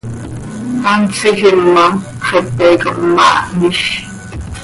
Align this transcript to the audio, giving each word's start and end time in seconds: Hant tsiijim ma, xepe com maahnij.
Hant 0.85 1.11
tsiijim 1.13 1.59
ma, 1.73 1.85
xepe 2.27 2.67
com 2.83 2.99
maahnij. 3.15 3.79